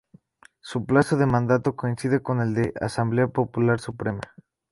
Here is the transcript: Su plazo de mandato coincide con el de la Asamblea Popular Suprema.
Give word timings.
Su 0.61 0.87
plazo 0.87 1.15
de 1.15 1.27
mandato 1.27 1.75
coincide 1.75 2.23
con 2.23 2.41
el 2.41 2.55
de 2.55 2.73
la 2.79 2.87
Asamblea 2.87 3.27
Popular 3.27 3.79
Suprema. 3.79 4.21